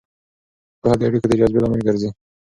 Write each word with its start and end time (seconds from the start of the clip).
پوهه 0.81 0.95
د 0.99 1.01
اړیکو 1.07 1.27
د 1.29 1.33
جذبې 1.39 1.59
لامل 1.63 1.81
ګرځي. 1.87 2.09